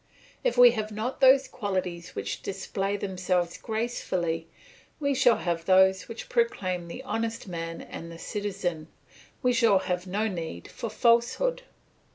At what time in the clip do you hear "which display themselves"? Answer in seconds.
2.15-3.55